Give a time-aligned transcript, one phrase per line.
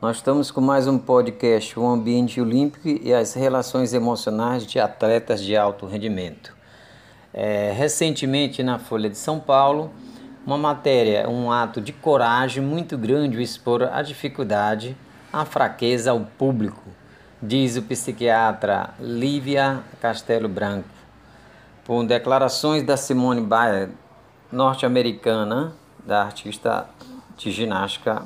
[0.00, 5.42] Nós estamos com mais um podcast, o ambiente olímpico e as relações emocionais de atletas
[5.42, 6.56] de alto rendimento.
[7.34, 9.92] É, recentemente na Folha de São Paulo,
[10.46, 14.96] uma matéria, um ato de coragem muito grande expor a dificuldade,
[15.30, 16.88] a fraqueza ao público,
[17.42, 20.88] diz o psiquiatra Lívia Castelo Branco.
[21.86, 23.90] Com declarações da Simone Biles,
[24.50, 25.74] norte-americana,
[26.06, 26.88] da artista
[27.36, 28.22] de ginástica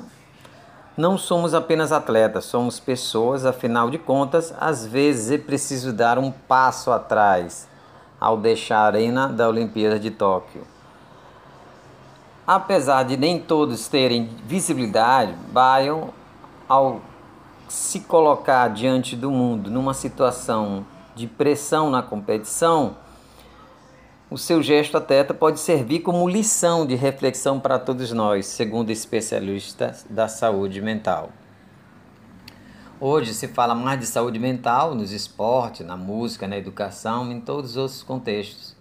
[0.97, 6.31] não somos apenas atletas, somos pessoas, afinal de contas, às vezes é preciso dar um
[6.31, 7.67] passo atrás
[8.19, 10.65] ao deixar a arena da Olimpíada de Tóquio.
[12.47, 16.09] Apesar de nem todos terem visibilidade, Bayon,
[16.69, 17.01] ao
[17.67, 20.85] se colocar diante do mundo numa situação
[21.15, 22.95] de pressão na competição,
[24.35, 30.05] o seu gesto atleta pode servir como lição de reflexão para todos nós, segundo especialistas
[30.09, 31.29] da saúde mental.
[32.99, 37.71] Hoje se fala mais de saúde mental nos esportes, na música, na educação, em todos
[37.71, 38.75] os outros contextos.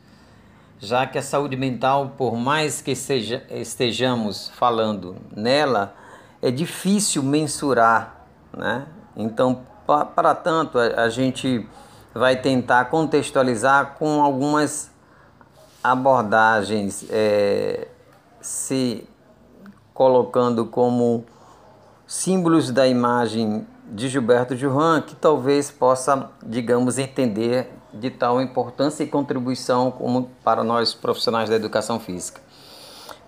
[0.80, 5.94] Já que a saúde mental, por mais que seja, estejamos falando nela,
[6.42, 8.88] é difícil mensurar, né?
[9.16, 11.64] Então, para tanto, a, a gente
[12.12, 14.92] vai tentar contextualizar com algumas
[15.84, 17.88] abordagens é,
[18.40, 19.06] se
[19.92, 21.26] colocando como
[22.06, 29.06] símbolos da imagem de Gilberto Duran que talvez possa, digamos, entender de tal importância e
[29.06, 32.40] contribuição como para nós profissionais da educação física.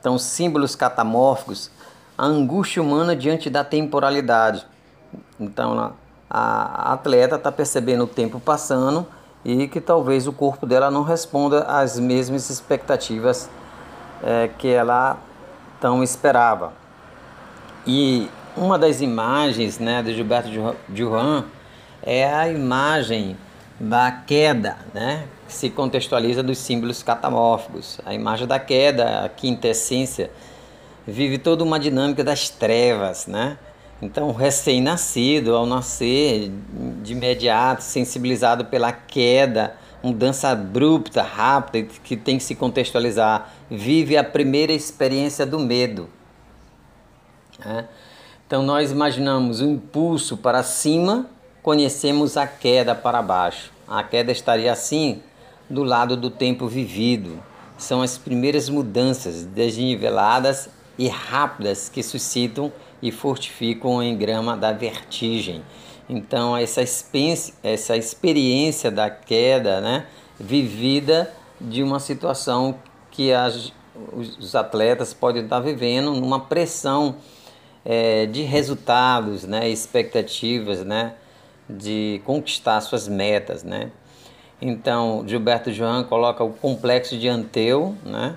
[0.01, 1.71] Então, símbolos catamórficos,
[2.17, 4.67] a angústia humana diante da temporalidade.
[5.39, 5.95] Então,
[6.29, 9.07] a atleta está percebendo o tempo passando
[9.47, 13.49] e que talvez o corpo dela não responda às mesmas expectativas
[14.21, 15.19] é, que ela
[15.81, 16.73] tão esperava.
[17.87, 20.49] E uma das imagens né, de Gilberto
[20.89, 21.45] Duran
[22.03, 23.37] é a imagem
[23.79, 28.01] da queda, né, que se contextualiza dos símbolos catamórficos.
[28.05, 30.29] A imagem da queda, a quintessência,
[31.07, 33.57] vive toda uma dinâmica das trevas, né?
[34.01, 36.53] Então, recém-nascido, ao nascer,
[37.03, 44.23] de imediato, sensibilizado pela queda, mudança abrupta, rápida, que tem que se contextualizar, vive a
[44.23, 46.11] primeira experiência do medo.
[47.65, 47.89] Né?
[48.47, 51.27] Então, nós imaginamos o impulso para cima,
[51.63, 53.73] conhecemos a queda para baixo.
[53.89, 55.23] A queda estaria assim,
[55.71, 57.43] do lado do tempo vivido.
[57.79, 60.69] São as primeiras mudanças desniveladas
[60.99, 65.63] e rápidas que suscitam e fortificam o engrama da vertigem.
[66.09, 66.83] Então, essa,
[67.63, 70.07] essa experiência da queda, né,
[70.39, 72.77] vivida de uma situação
[73.11, 73.73] que as,
[74.13, 77.17] os atletas podem estar vivendo numa pressão
[77.85, 81.15] é, de resultados, né, expectativas, né,
[81.69, 83.91] de conquistar suas metas, né.
[84.61, 88.37] Então, Gilberto João coloca o complexo de Anteu, né,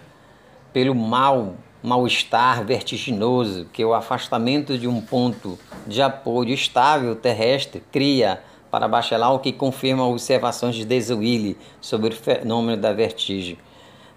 [0.74, 5.57] pelo mal mal-estar vertiginoso que o afastamento de um ponto
[5.88, 12.16] de apoio estável terrestre cria para Bachelard, o que confirma observações de Desuilly sobre o
[12.16, 13.57] fenômeno da vertigem.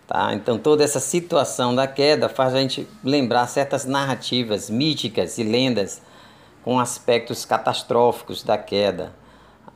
[0.06, 0.34] Tá?
[0.34, 6.02] Então, toda essa situação da queda faz a gente lembrar certas narrativas míticas e lendas
[6.62, 9.14] com aspectos catastróficos da queda,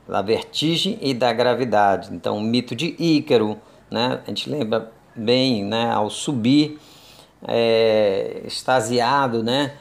[0.07, 2.13] da vertigem e da gravidade.
[2.13, 3.59] Então, o mito de Ícaro,
[3.91, 4.21] né?
[4.27, 5.91] a gente lembra bem, né?
[5.91, 6.79] ao subir
[7.47, 9.75] é, extasiado, né?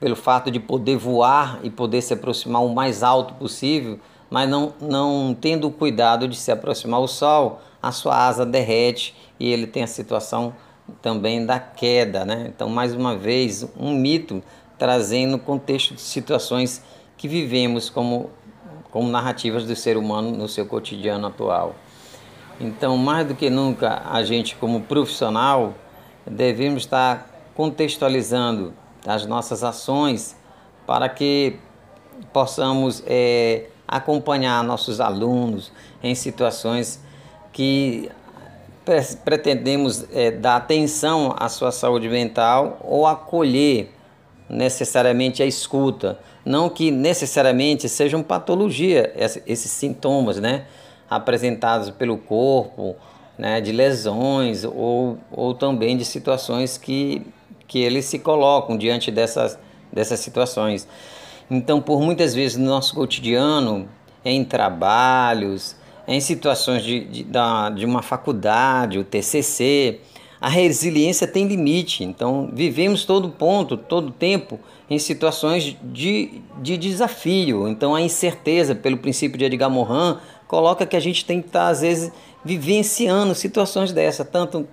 [0.00, 4.72] Pelo fato de poder voar e poder se aproximar o mais alto possível, mas não,
[4.80, 9.66] não tendo o cuidado de se aproximar ao sol, a sua asa derrete e ele
[9.66, 10.54] tem a situação
[11.00, 12.46] também da queda, né?
[12.48, 14.42] Então, mais uma vez, um mito
[14.78, 16.82] trazendo contexto de situações
[17.16, 18.30] que vivemos como,
[18.90, 21.76] como narrativas do ser humano no seu cotidiano atual.
[22.60, 25.74] Então, mais do que nunca, a gente, como profissional,
[26.26, 28.72] devemos estar contextualizando
[29.06, 30.36] as nossas ações
[30.86, 31.56] para que
[32.32, 35.72] possamos é, acompanhar nossos alunos
[36.02, 37.00] em situações
[37.52, 38.10] que
[39.24, 43.92] pretendemos é, dar atenção à sua saúde mental ou acolher
[44.48, 49.12] necessariamente a escuta, não que necessariamente sejam patologia
[49.46, 50.66] esses sintomas, né,
[51.08, 52.96] apresentados pelo corpo
[53.38, 57.22] né, de lesões ou, ou também de situações que,
[57.66, 59.58] que eles se colocam diante dessas,
[59.92, 60.86] dessas situações.
[61.50, 63.88] Então, por muitas vezes no nosso cotidiano,
[64.24, 65.76] em trabalhos,
[66.06, 70.00] em situações de, de, da, de uma faculdade, o TCC,
[70.40, 72.02] a resiliência tem limite.
[72.02, 74.58] Então, vivemos todo ponto, todo tempo
[74.90, 77.68] em situações de, de desafio.
[77.68, 80.16] Então, a incerteza, pelo princípio de Edgar Morin,
[80.48, 82.12] coloca que a gente tem que estar, às vezes,
[82.44, 84.66] vivenciando situações dessa, tanto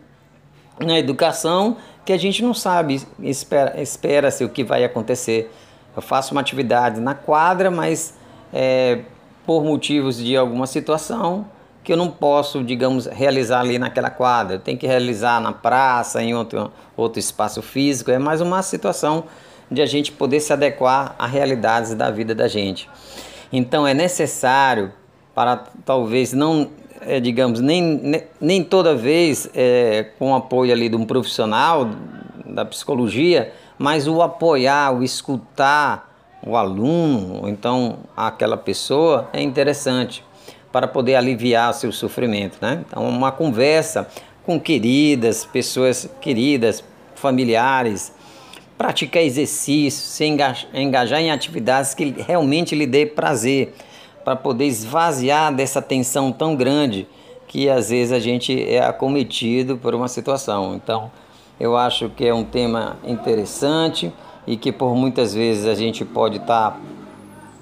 [0.80, 5.52] na educação que a gente não sabe, espera-se espera o que vai acontecer.
[5.96, 8.16] Eu faço uma atividade na quadra, mas
[8.54, 9.00] é,
[9.46, 11.46] por motivos de alguma situação
[11.84, 14.56] que eu não posso, digamos, realizar ali naquela quadra.
[14.56, 18.12] Eu tenho que realizar na praça, em outro, outro espaço físico.
[18.12, 19.24] É mais uma situação
[19.72, 22.90] de a gente poder se adequar às realidades da vida da gente.
[23.52, 24.92] Então é necessário
[25.34, 26.70] para talvez não,
[27.02, 31.90] é, digamos, nem, nem toda vez é, com o apoio ali de um profissional
[32.46, 36.10] da psicologia, mas o apoiar, o escutar
[36.46, 40.24] o aluno, ou então aquela pessoa, é interessante
[40.72, 42.58] para poder aliviar seu sofrimento.
[42.62, 42.84] Né?
[42.88, 44.08] Então, uma conversa
[44.46, 46.84] com queridas, pessoas queridas,
[47.16, 48.14] familiares,
[48.78, 50.26] praticar exercício, se
[50.74, 53.74] engajar em atividades que realmente lhe dê prazer,
[54.24, 57.08] para poder esvaziar dessa tensão tão grande
[57.48, 60.76] que às vezes a gente é acometido por uma situação.
[60.76, 61.12] Então,
[61.60, 64.14] eu acho que é um tema interessante
[64.46, 66.78] e que por muitas vezes a gente pode estar tá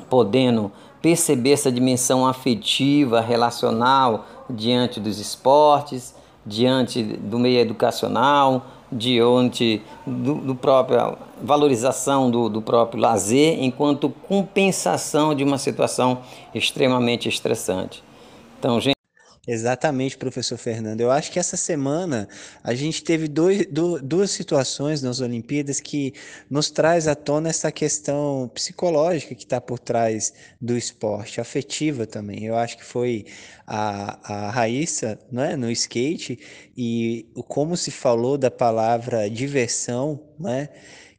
[0.09, 0.71] podendo
[1.01, 6.13] perceber essa dimensão afetiva, relacional diante dos esportes,
[6.45, 15.36] diante do meio educacional, diante do, do próprio valorização do, do próprio lazer, enquanto compensação
[15.36, 16.19] de uma situação
[16.54, 18.04] extremamente estressante.
[18.60, 18.97] Então, gente
[19.50, 21.00] Exatamente, professor Fernando.
[21.00, 22.28] Eu acho que essa semana
[22.62, 23.66] a gente teve dois,
[24.04, 26.14] duas situações nas Olimpíadas que
[26.50, 32.44] nos traz à tona essa questão psicológica que está por trás do esporte, afetiva também.
[32.44, 33.26] Eu acho que foi
[33.66, 36.38] a, a Raíssa né, no skate
[36.76, 40.68] e como se falou da palavra diversão, né?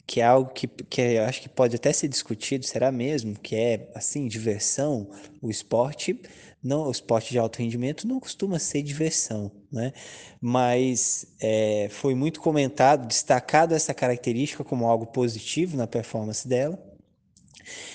[0.09, 3.39] Que é algo que, que eu acho que pode até ser discutido, será mesmo?
[3.39, 5.11] Que é, assim, diversão,
[5.43, 6.19] o esporte
[6.63, 9.93] não, o esporte de alto rendimento não costuma ser diversão, né?
[10.41, 16.83] Mas é, foi muito comentado, destacado essa característica como algo positivo na performance dela.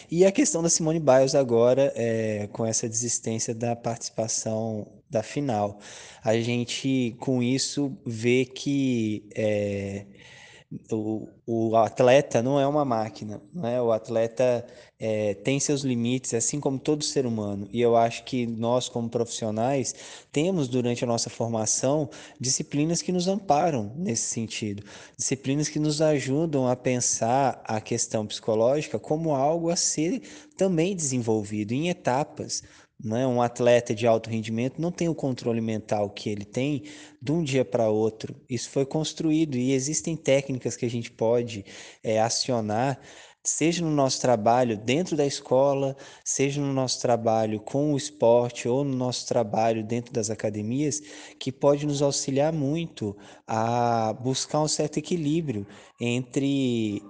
[0.10, 5.80] E a questão da Simone Biles agora, é, com essa desistência da participação da final.
[6.24, 10.06] A gente, com isso, vê que é,
[10.91, 13.81] o, o atleta não é uma máquina, né?
[13.81, 14.65] O atleta
[14.99, 17.67] é, tem seus limites, assim como todo ser humano.
[17.71, 19.93] E eu acho que nós, como profissionais,
[20.31, 22.09] temos durante a nossa formação
[22.39, 24.83] disciplinas que nos amparam nesse sentido,
[25.17, 30.21] disciplinas que nos ajudam a pensar a questão psicológica como algo a ser
[30.55, 32.63] também desenvolvido em etapas.
[33.03, 33.27] Né?
[33.27, 36.83] Um atleta de alto rendimento não tem o controle mental que ele tem
[37.21, 38.35] de um dia para outro.
[38.49, 41.65] Isso foi construído e existem técnicas que a gente pode
[42.01, 42.99] é, acionar,
[43.43, 48.85] seja no nosso trabalho dentro da escola, seja no nosso trabalho com o esporte ou
[48.85, 51.01] no nosso trabalho dentro das academias,
[51.37, 55.67] que pode nos auxiliar muito a buscar um certo equilíbrio
[55.99, 57.03] entre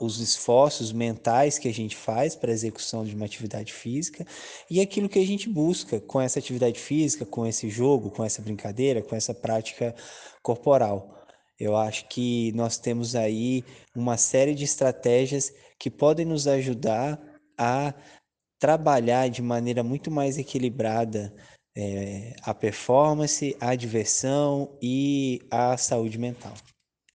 [0.00, 4.26] os esforços mentais que a gente faz para a execução de uma atividade física
[4.70, 8.42] e aquilo que a gente busca com essa atividade física, com esse jogo, com essa
[8.42, 9.94] brincadeira, com essa prática
[10.42, 11.14] corporal.
[11.58, 13.64] Eu acho que nós temos aí
[13.94, 17.20] uma série de estratégias que podem nos ajudar
[17.56, 17.94] a
[18.58, 21.34] trabalhar de maneira muito mais equilibrada
[21.76, 26.54] é, a performance, a diversão e a saúde mental.